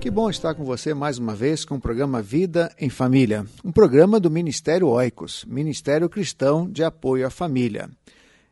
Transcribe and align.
Que 0.00 0.12
bom 0.12 0.30
estar 0.30 0.54
com 0.54 0.64
você 0.64 0.94
mais 0.94 1.18
uma 1.18 1.34
vez 1.34 1.64
com 1.64 1.74
o 1.74 1.80
programa 1.80 2.22
Vida 2.22 2.72
em 2.78 2.88
Família, 2.88 3.44
um 3.64 3.72
programa 3.72 4.20
do 4.20 4.30
Ministério 4.30 4.86
Oicos, 4.86 5.44
Ministério 5.44 6.08
Cristão 6.08 6.70
de 6.70 6.84
Apoio 6.84 7.26
à 7.26 7.30
Família. 7.30 7.90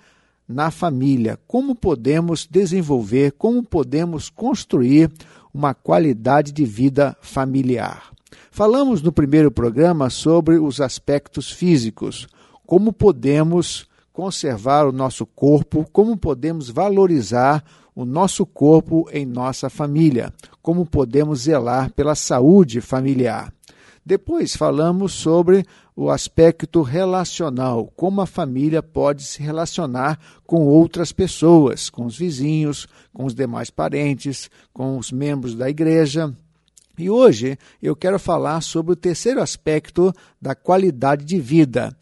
na 0.49 0.71
família, 0.71 1.37
como 1.47 1.75
podemos 1.75 2.47
desenvolver, 2.49 3.33
como 3.33 3.61
podemos 3.61 4.31
construir 4.31 5.11
uma 5.53 5.75
qualidade 5.75 6.51
de 6.51 6.65
vida 6.65 7.15
familiar. 7.21 8.09
Falamos 8.49 9.03
no 9.03 9.11
primeiro 9.11 9.51
programa 9.51 10.09
sobre 10.09 10.57
os 10.57 10.81
aspectos 10.81 11.51
físicos, 11.51 12.27
como 12.65 12.91
podemos 12.91 13.87
conservar 14.11 14.87
o 14.87 14.91
nosso 14.91 15.23
corpo, 15.23 15.87
como 15.93 16.17
podemos 16.17 16.69
valorizar 16.69 17.63
o 17.95 18.03
nosso 18.03 18.45
corpo 18.45 19.07
em 19.11 19.25
nossa 19.25 19.69
família, 19.69 20.33
como 20.63 20.85
podemos 20.85 21.41
zelar 21.41 21.91
pela 21.91 22.16
saúde 22.16 22.81
familiar. 22.81 23.53
Depois 24.09 24.56
falamos 24.56 25.14
sobre 25.14 25.64
o 25.96 26.09
aspecto 26.09 26.81
relacional, 26.81 27.94
como 27.96 28.22
a 28.22 28.25
família 28.25 28.81
pode 28.81 29.22
se 29.22 29.40
relacionar 29.40 30.20
com 30.47 30.66
outras 30.66 31.12
pessoas, 31.12 31.92
com 31.92 32.08
os 32.08 32.18
vizinhos, 32.18 32.88
com 33.14 33.25
os 33.25 33.36
demais 33.36 33.70
parentes, 33.70 34.50
com 34.74 34.97
os 34.97 35.12
membros 35.12 35.53
da 35.53 35.70
igreja. 35.70 36.36
E 36.97 37.08
hoje 37.08 37.56
eu 37.80 37.96
quero 37.96 38.18
falar 38.18 38.62
sobre 38.62 38.94
o 38.94 38.96
terceiro 38.96 39.44
aspecto 39.44 40.12
da 40.41 40.56
qualidade 40.56 41.24
de 41.24 41.40
vida. 41.40 41.96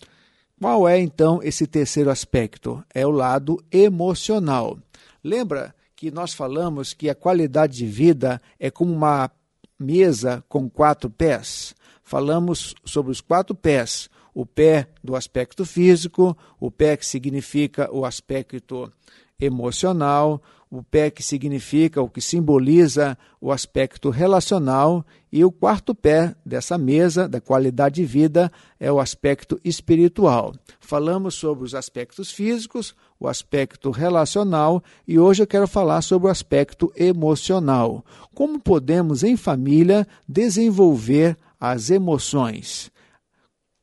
Qual 0.62 0.88
é 0.88 0.98
então 0.98 1.44
esse 1.44 1.68
terceiro 1.68 2.10
aspecto? 2.10 2.82
É 2.94 3.06
o 3.06 3.12
lado 3.12 3.62
emocional. 3.70 4.80
Lembra 5.22 5.76
que 5.94 6.10
nós 6.10 6.34
falamos 6.34 6.94
que 6.94 7.10
a 7.10 7.16
qualidade 7.16 7.76
de 7.76 7.86
vida 7.86 8.42
é 8.58 8.72
como 8.72 8.94
uma 8.94 9.30
mesa 9.78 10.42
com 10.48 10.70
quatro 10.70 11.10
pés. 11.10 11.76
Falamos 12.08 12.74
sobre 12.86 13.12
os 13.12 13.20
quatro 13.20 13.54
pés: 13.54 14.10
o 14.34 14.46
pé 14.46 14.88
do 15.04 15.14
aspecto 15.14 15.66
físico, 15.66 16.38
o 16.58 16.72
pé 16.72 16.96
que 16.96 17.06
significa 17.06 17.94
o 17.94 18.06
aspecto 18.06 18.90
emocional, 19.38 20.42
o 20.72 20.82
pé 20.82 21.12
que 21.12 21.22
significa 21.22 22.02
o 22.02 22.08
que 22.08 22.22
simboliza 22.22 23.18
o 23.42 23.52
aspecto 23.52 24.10
relacional 24.10 25.06
e 25.30 25.44
o 25.44 25.52
quarto 25.52 25.94
pé 25.94 26.34
dessa 26.46 26.78
mesa 26.78 27.28
da 27.28 27.42
qualidade 27.42 27.96
de 27.96 28.06
vida 28.06 28.50
é 28.80 28.90
o 28.90 29.02
aspecto 29.02 29.60
espiritual. 29.62 30.56
Falamos 30.80 31.36
sobre 31.36 31.66
os 31.66 31.76
aspectos 31.76 32.32
físicos, 32.32 32.96
o 33.20 33.28
aspecto 33.28 33.92
relacional 33.92 34.82
e 35.06 35.20
hoje 35.20 35.44
eu 35.44 35.48
quero 35.48 35.68
falar 35.68 36.02
sobre 36.02 36.30
o 36.30 36.32
aspecto 36.32 36.90
emocional. 36.96 38.06
Como 38.34 38.62
podemos 38.62 39.24
em 39.24 39.36
família 39.36 40.08
desenvolver 40.26 41.36
as 41.60 41.90
emoções? 41.90 42.92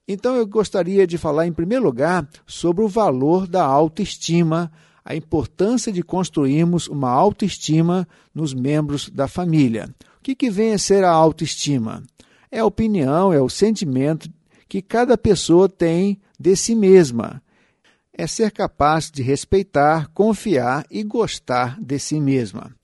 Então 0.06 0.36
eu 0.36 0.46
gostaria 0.46 1.06
de 1.06 1.16
falar 1.16 1.46
em 1.46 1.52
primeiro 1.52 1.84
lugar 1.84 2.28
sobre 2.46 2.84
o 2.84 2.88
valor 2.88 3.46
da 3.46 3.64
autoestima 3.64 4.70
a 5.04 5.14
importância 5.14 5.92
de 5.92 6.02
construirmos 6.02 6.88
uma 6.88 7.10
autoestima 7.10 8.08
nos 8.34 8.54
membros 8.54 9.10
da 9.10 9.28
família. 9.28 9.94
O 10.18 10.22
que, 10.22 10.34
que 10.34 10.50
vem 10.50 10.72
a 10.72 10.78
ser 10.78 11.04
a 11.04 11.10
autoestima? 11.10 12.02
É 12.50 12.60
a 12.60 12.64
opinião, 12.64 13.32
é 13.32 13.40
o 13.40 13.50
sentimento 13.50 14.30
que 14.66 14.80
cada 14.80 15.18
pessoa 15.18 15.68
tem 15.68 16.18
de 16.40 16.56
si 16.56 16.74
mesma. 16.74 17.42
É 18.16 18.26
ser 18.26 18.50
capaz 18.50 19.10
de 19.10 19.22
respeitar, 19.22 20.08
confiar 20.14 20.86
e 20.90 21.02
gostar 21.02 21.78
de 21.80 21.98
si 21.98 22.18
mesma. 22.18 22.74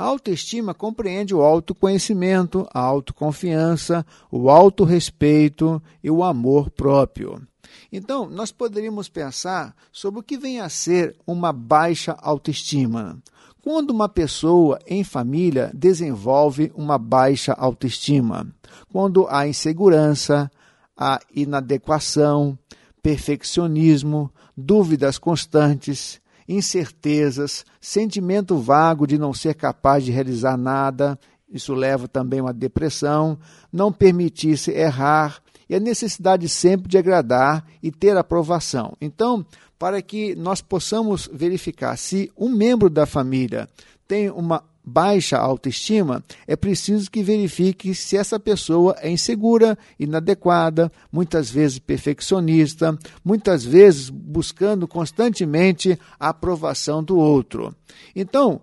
A 0.00 0.02
autoestima 0.02 0.72
compreende 0.72 1.34
o 1.34 1.42
autoconhecimento, 1.42 2.66
a 2.72 2.80
autoconfiança, 2.80 4.06
o 4.30 4.48
autorrespeito 4.48 5.82
e 6.02 6.10
o 6.10 6.24
amor 6.24 6.70
próprio. 6.70 7.46
Então, 7.92 8.26
nós 8.26 8.50
poderíamos 8.50 9.10
pensar 9.10 9.76
sobre 9.92 10.20
o 10.20 10.22
que 10.22 10.38
vem 10.38 10.58
a 10.58 10.70
ser 10.70 11.14
uma 11.26 11.52
baixa 11.52 12.12
autoestima. 12.12 13.18
Quando 13.62 13.90
uma 13.90 14.08
pessoa 14.08 14.78
em 14.86 15.04
família 15.04 15.70
desenvolve 15.74 16.72
uma 16.74 16.96
baixa 16.96 17.52
autoestima, 17.52 18.46
quando 18.90 19.26
há 19.28 19.46
insegurança, 19.46 20.50
há 20.96 21.20
inadequação, 21.36 22.58
perfeccionismo, 23.02 24.32
dúvidas 24.56 25.18
constantes, 25.18 26.22
incertezas, 26.50 27.64
sentimento 27.80 28.58
vago 28.58 29.06
de 29.06 29.16
não 29.16 29.32
ser 29.32 29.54
capaz 29.54 30.04
de 30.04 30.10
realizar 30.10 30.56
nada, 30.56 31.18
isso 31.48 31.72
leva 31.74 32.08
também 32.08 32.40
a 32.40 32.44
uma 32.44 32.52
depressão, 32.52 33.38
não 33.72 33.92
permitir-se 33.92 34.72
errar, 34.72 35.40
e 35.68 35.74
a 35.76 35.80
necessidade 35.80 36.48
sempre 36.48 36.88
de 36.88 36.98
agradar 36.98 37.64
e 37.80 37.92
ter 37.92 38.16
aprovação. 38.16 38.96
Então, 39.00 39.46
para 39.78 40.02
que 40.02 40.34
nós 40.34 40.60
possamos 40.60 41.30
verificar 41.32 41.96
se 41.96 42.30
um 42.36 42.48
membro 42.48 42.90
da 42.90 43.06
família 43.06 43.68
tem 44.08 44.28
uma 44.28 44.64
baixa 44.92 45.38
autoestima, 45.38 46.22
é 46.46 46.56
preciso 46.56 47.10
que 47.10 47.22
verifique 47.22 47.94
se 47.94 48.16
essa 48.16 48.40
pessoa 48.40 48.96
é 49.00 49.10
insegura, 49.10 49.78
inadequada, 49.98 50.90
muitas 51.12 51.50
vezes 51.50 51.78
perfeccionista, 51.78 52.98
muitas 53.24 53.64
vezes 53.64 54.10
buscando 54.10 54.88
constantemente 54.88 55.98
a 56.18 56.30
aprovação 56.30 57.02
do 57.04 57.16
outro. 57.16 57.74
Então, 58.14 58.60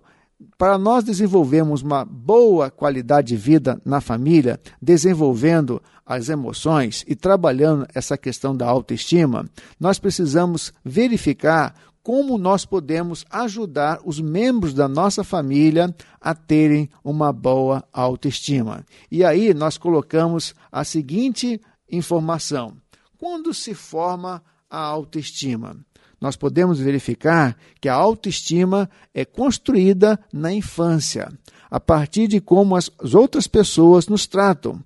para 0.56 0.78
nós 0.78 1.02
desenvolvermos 1.02 1.82
uma 1.82 2.04
boa 2.04 2.70
qualidade 2.70 3.28
de 3.28 3.36
vida 3.36 3.80
na 3.84 4.00
família, 4.00 4.60
desenvolvendo 4.80 5.82
as 6.06 6.28
emoções 6.28 7.04
e 7.08 7.16
trabalhando 7.16 7.86
essa 7.94 8.16
questão 8.16 8.56
da 8.56 8.66
autoestima, 8.66 9.46
nós 9.80 9.98
precisamos 9.98 10.72
verificar 10.84 11.74
como 12.02 12.38
nós 12.38 12.64
podemos 12.64 13.24
ajudar 13.30 14.00
os 14.04 14.20
membros 14.20 14.72
da 14.72 14.88
nossa 14.88 15.22
família 15.22 15.94
a 16.20 16.34
terem 16.34 16.88
uma 17.04 17.32
boa 17.32 17.84
autoestima. 17.92 18.84
E 19.10 19.24
aí 19.24 19.52
nós 19.52 19.76
colocamos 19.76 20.54
a 20.72 20.84
seguinte 20.84 21.60
informação: 21.90 22.76
quando 23.18 23.52
se 23.52 23.74
forma 23.74 24.42
a 24.70 24.78
autoestima? 24.78 25.76
Nós 26.20 26.36
podemos 26.36 26.80
verificar 26.80 27.56
que 27.80 27.88
a 27.88 27.94
autoestima 27.94 28.90
é 29.14 29.24
construída 29.24 30.18
na 30.32 30.52
infância, 30.52 31.28
a 31.70 31.78
partir 31.78 32.26
de 32.26 32.40
como 32.40 32.74
as 32.74 32.90
outras 33.14 33.46
pessoas 33.46 34.08
nos 34.08 34.26
tratam. 34.26 34.80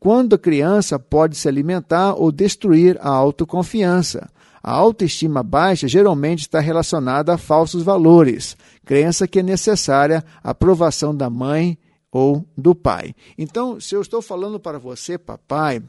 Quando 0.00 0.34
a 0.34 0.38
criança 0.38 0.98
pode 0.98 1.36
se 1.36 1.48
alimentar 1.48 2.14
ou 2.14 2.30
destruir 2.30 2.96
a 3.00 3.08
autoconfiança. 3.08 4.30
A 4.68 4.72
autoestima 4.72 5.42
baixa 5.42 5.88
geralmente 5.88 6.40
está 6.40 6.60
relacionada 6.60 7.32
a 7.32 7.38
falsos 7.38 7.82
valores, 7.82 8.54
crença 8.84 9.26
que 9.26 9.38
é 9.38 9.42
necessária 9.42 10.22
a 10.44 10.50
aprovação 10.50 11.16
da 11.16 11.30
mãe 11.30 11.78
ou 12.12 12.44
do 12.54 12.74
pai. 12.74 13.14
Então, 13.38 13.80
se 13.80 13.94
eu 13.94 14.02
estou 14.02 14.20
falando 14.20 14.60
para 14.60 14.78
você, 14.78 15.16
papai, 15.16 15.82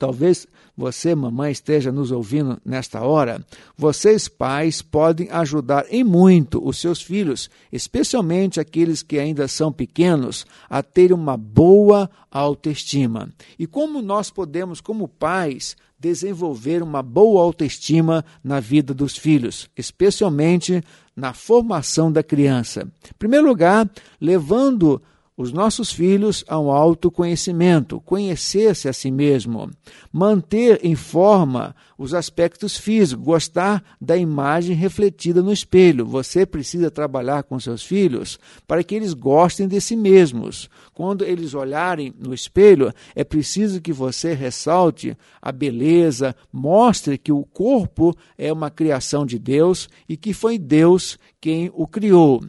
Talvez 0.00 0.46
você, 0.74 1.14
mamãe, 1.14 1.52
esteja 1.52 1.92
nos 1.92 2.10
ouvindo 2.10 2.58
nesta 2.64 3.02
hora. 3.02 3.44
Vocês, 3.76 4.28
pais, 4.28 4.80
podem 4.80 5.28
ajudar 5.30 5.84
em 5.90 6.02
muito 6.02 6.66
os 6.66 6.78
seus 6.78 7.02
filhos, 7.02 7.50
especialmente 7.70 8.58
aqueles 8.58 9.02
que 9.02 9.18
ainda 9.18 9.46
são 9.46 9.70
pequenos, 9.70 10.46
a 10.70 10.82
ter 10.82 11.12
uma 11.12 11.36
boa 11.36 12.08
autoestima. 12.30 13.28
E 13.58 13.66
como 13.66 14.00
nós 14.00 14.30
podemos, 14.30 14.80
como 14.80 15.06
pais, 15.06 15.76
desenvolver 15.98 16.82
uma 16.82 17.02
boa 17.02 17.42
autoestima 17.42 18.24
na 18.42 18.58
vida 18.58 18.94
dos 18.94 19.18
filhos, 19.18 19.68
especialmente 19.76 20.82
na 21.14 21.34
formação 21.34 22.10
da 22.10 22.22
criança? 22.22 22.88
Em 23.04 23.18
primeiro 23.18 23.46
lugar, 23.46 23.86
levando 24.18 25.02
os 25.40 25.54
nossos 25.54 25.90
filhos 25.90 26.44
ao 26.46 26.70
autoconhecimento, 26.70 27.98
conhecer-se 28.02 28.90
a 28.90 28.92
si 28.92 29.10
mesmo, 29.10 29.70
manter 30.12 30.78
em 30.84 30.94
forma 30.94 31.74
os 31.96 32.12
aspectos 32.12 32.76
físicos, 32.76 33.24
gostar 33.24 33.82
da 33.98 34.18
imagem 34.18 34.76
refletida 34.76 35.42
no 35.42 35.50
espelho. 35.50 36.04
Você 36.04 36.44
precisa 36.44 36.90
trabalhar 36.90 37.42
com 37.44 37.58
seus 37.58 37.82
filhos 37.82 38.38
para 38.68 38.84
que 38.84 38.94
eles 38.94 39.14
gostem 39.14 39.66
de 39.66 39.80
si 39.80 39.96
mesmos. 39.96 40.68
Quando 40.92 41.24
eles 41.24 41.54
olharem 41.54 42.12
no 42.18 42.34
espelho, 42.34 42.92
é 43.16 43.24
preciso 43.24 43.80
que 43.80 43.94
você 43.94 44.34
ressalte 44.34 45.16
a 45.40 45.50
beleza, 45.50 46.36
mostre 46.52 47.16
que 47.16 47.32
o 47.32 47.44
corpo 47.44 48.14
é 48.36 48.52
uma 48.52 48.70
criação 48.70 49.24
de 49.24 49.38
Deus 49.38 49.88
e 50.06 50.18
que 50.18 50.34
foi 50.34 50.58
Deus 50.58 51.18
quem 51.40 51.70
o 51.72 51.86
criou. 51.86 52.42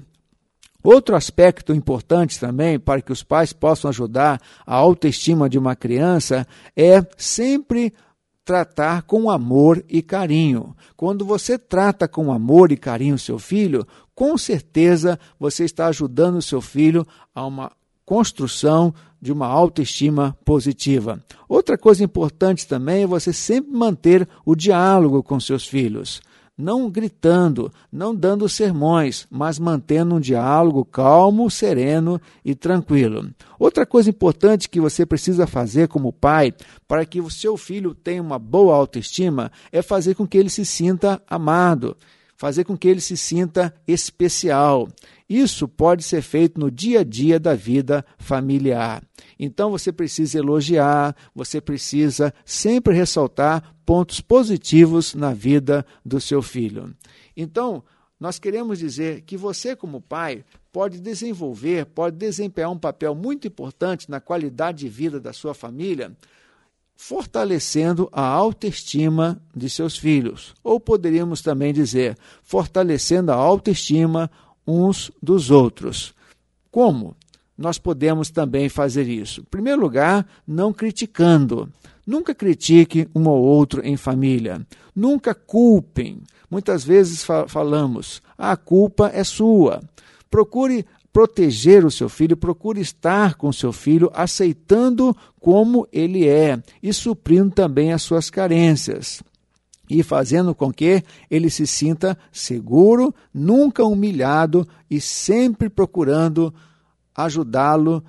Outro 0.83 1.15
aspecto 1.15 1.73
importante 1.73 2.39
também 2.39 2.79
para 2.79 3.01
que 3.01 3.11
os 3.11 3.23
pais 3.23 3.53
possam 3.53 3.89
ajudar 3.89 4.41
a 4.65 4.75
autoestima 4.75 5.49
de 5.49 5.57
uma 5.57 5.75
criança 5.75 6.47
é 6.75 7.05
sempre 7.17 7.93
tratar 8.43 9.03
com 9.03 9.29
amor 9.29 9.83
e 9.87 10.01
carinho. 10.01 10.75
Quando 10.97 11.23
você 11.23 11.57
trata 11.57 12.07
com 12.07 12.31
amor 12.31 12.71
e 12.71 12.77
carinho 12.77 13.17
seu 13.17 13.37
filho, 13.37 13.85
com 14.15 14.37
certeza 14.37 15.19
você 15.39 15.63
está 15.65 15.87
ajudando 15.87 16.37
o 16.37 16.41
seu 16.41 16.61
filho 16.61 17.05
a 17.33 17.45
uma 17.45 17.71
construção 18.03 18.93
de 19.21 19.31
uma 19.31 19.45
autoestima 19.45 20.35
positiva. 20.43 21.23
Outra 21.47 21.77
coisa 21.77 22.03
importante 22.03 22.67
também 22.67 23.03
é 23.03 23.07
você 23.07 23.31
sempre 23.31 23.71
manter 23.71 24.27
o 24.43 24.55
diálogo 24.55 25.21
com 25.21 25.39
seus 25.39 25.65
filhos 25.67 26.21
não 26.61 26.89
gritando, 26.89 27.73
não 27.91 28.15
dando 28.15 28.47
sermões, 28.47 29.25
mas 29.29 29.57
mantendo 29.57 30.15
um 30.15 30.19
diálogo 30.19 30.85
calmo, 30.85 31.49
sereno 31.49 32.21
e 32.45 32.53
tranquilo. 32.53 33.29
Outra 33.57 33.85
coisa 33.85 34.11
importante 34.11 34.69
que 34.69 34.79
você 34.79 35.05
precisa 35.05 35.47
fazer 35.47 35.87
como 35.87 36.13
pai 36.13 36.53
para 36.87 37.05
que 37.05 37.19
o 37.19 37.29
seu 37.29 37.57
filho 37.57 37.95
tenha 37.95 38.21
uma 38.21 38.37
boa 38.37 38.75
autoestima 38.75 39.51
é 39.71 39.81
fazer 39.81 40.13
com 40.13 40.27
que 40.27 40.37
ele 40.37 40.49
se 40.49 40.63
sinta 40.63 41.21
amado, 41.27 41.97
fazer 42.37 42.63
com 42.63 42.77
que 42.77 42.87
ele 42.87 43.01
se 43.01 43.17
sinta 43.17 43.73
especial. 43.87 44.87
Isso 45.31 45.65
pode 45.65 46.03
ser 46.03 46.21
feito 46.21 46.59
no 46.59 46.69
dia 46.69 46.99
a 46.99 47.03
dia 47.05 47.39
da 47.39 47.55
vida 47.55 48.05
familiar. 48.17 49.01
Então 49.39 49.71
você 49.71 49.89
precisa 49.89 50.37
elogiar, 50.37 51.15
você 51.33 51.61
precisa 51.61 52.33
sempre 52.43 52.93
ressaltar 52.93 53.73
pontos 53.85 54.19
positivos 54.19 55.15
na 55.15 55.33
vida 55.33 55.85
do 56.05 56.19
seu 56.19 56.41
filho. 56.41 56.93
Então, 57.33 57.81
nós 58.19 58.39
queremos 58.39 58.77
dizer 58.77 59.21
que 59.21 59.37
você, 59.37 59.73
como 59.73 60.01
pai, 60.01 60.43
pode 60.69 60.99
desenvolver, 60.99 61.85
pode 61.85 62.17
desempenhar 62.17 62.69
um 62.69 62.77
papel 62.77 63.15
muito 63.15 63.47
importante 63.47 64.11
na 64.11 64.19
qualidade 64.19 64.79
de 64.79 64.89
vida 64.89 65.17
da 65.17 65.31
sua 65.31 65.53
família, 65.53 66.11
fortalecendo 66.93 68.09
a 68.11 68.25
autoestima 68.25 69.41
de 69.55 69.69
seus 69.69 69.97
filhos. 69.97 70.53
Ou 70.61 70.77
poderíamos 70.77 71.41
também 71.41 71.71
dizer, 71.71 72.17
fortalecendo 72.43 73.31
a 73.31 73.35
autoestima 73.35 74.29
uns 74.65 75.11
dos 75.21 75.51
outros. 75.51 76.13
Como? 76.69 77.15
Nós 77.57 77.77
podemos 77.77 78.29
também 78.29 78.69
fazer 78.69 79.07
isso. 79.07 79.41
Em 79.41 79.45
primeiro 79.45 79.81
lugar, 79.81 80.25
não 80.47 80.73
criticando. 80.73 81.69
Nunca 82.05 82.33
critique 82.33 83.07
um 83.13 83.27
ou 83.27 83.43
outro 83.43 83.85
em 83.85 83.95
família. 83.95 84.65
Nunca 84.95 85.35
culpem. 85.35 86.21
Muitas 86.49 86.83
vezes 86.83 87.23
falamos, 87.47 88.21
a 88.37 88.57
culpa 88.57 89.11
é 89.13 89.23
sua. 89.23 89.81
Procure 90.29 90.85
proteger 91.13 91.85
o 91.85 91.91
seu 91.91 92.09
filho, 92.09 92.35
procure 92.35 92.81
estar 92.81 93.35
com 93.35 93.49
o 93.49 93.53
seu 93.53 93.71
filho, 93.71 94.09
aceitando 94.13 95.15
como 95.39 95.87
ele 95.91 96.27
é 96.27 96.61
e 96.81 96.91
suprindo 96.93 97.51
também 97.51 97.93
as 97.93 98.01
suas 98.01 98.29
carências 98.29 99.21
e 99.91 100.01
fazendo 100.03 100.55
com 100.55 100.71
que 100.71 101.03
ele 101.29 101.49
se 101.49 101.67
sinta 101.67 102.17
seguro, 102.31 103.13
nunca 103.33 103.83
humilhado 103.83 104.65
e 104.89 105.01
sempre 105.01 105.69
procurando 105.69 106.53
ajudá-lo 107.13 108.01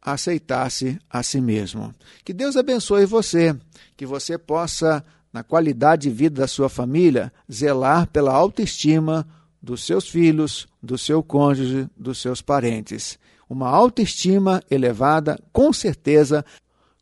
a 0.00 0.12
aceitar-se 0.12 0.96
a 1.10 1.24
si 1.24 1.40
mesmo. 1.40 1.92
Que 2.24 2.32
Deus 2.32 2.56
abençoe 2.56 3.04
você, 3.04 3.56
que 3.96 4.06
você 4.06 4.38
possa, 4.38 5.04
na 5.32 5.42
qualidade 5.42 6.08
de 6.08 6.14
vida 6.14 6.42
da 6.42 6.46
sua 6.46 6.68
família, 6.68 7.32
zelar 7.52 8.06
pela 8.06 8.32
autoestima 8.32 9.26
dos 9.60 9.84
seus 9.84 10.08
filhos, 10.08 10.68
do 10.80 10.96
seu 10.96 11.20
cônjuge, 11.20 11.88
dos 11.96 12.18
seus 12.18 12.40
parentes. 12.40 13.18
Uma 13.50 13.68
autoestima 13.68 14.62
elevada, 14.70 15.36
com 15.52 15.72
certeza, 15.72 16.44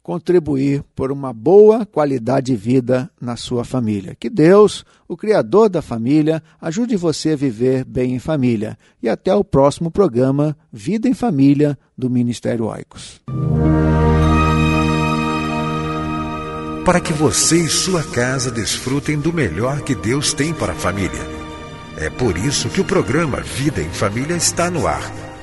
contribuir 0.04 0.84
por 0.94 1.11
uma 1.11 1.32
boa 1.32 1.87
qualidade 1.87 2.52
de 2.52 2.56
vida 2.56 3.11
na 3.18 3.37
sua 3.37 3.64
família. 3.64 4.14
Que 4.14 4.28
Deus, 4.28 4.84
o 5.08 5.16
Criador 5.16 5.70
da 5.70 5.80
família, 5.80 6.42
ajude 6.61 6.94
você 6.94 7.30
a 7.30 7.37
viver 7.37 7.87
bem 7.87 8.14
em 8.14 8.18
família. 8.18 8.78
E 9.02 9.08
até 9.08 9.34
o 9.34 9.42
próximo 9.42 9.90
programa 9.90 10.54
Vida 10.70 11.08
em 11.08 11.14
Família 11.14 11.76
do 11.96 12.11
Ministério 12.11 12.66
Oicos. 12.66 13.23
Para 16.84 17.00
que 17.00 17.14
você 17.14 17.56
e 17.56 17.68
sua 17.68 18.02
casa 18.02 18.50
desfrutem 18.50 19.18
do 19.18 19.32
melhor 19.32 19.80
que 19.80 19.94
Deus 19.94 20.34
tem 20.34 20.52
para 20.52 20.73
a 20.73 20.76
família. 20.76 21.23
É 21.96 22.11
por 22.11 22.37
isso 22.37 22.68
que 22.68 22.80
o 22.80 22.84
programa 22.84 23.40
Vida 23.40 23.80
em 23.80 23.88
Família 23.88 24.37
está 24.37 24.70
no 24.70 24.87
ar 24.87 25.24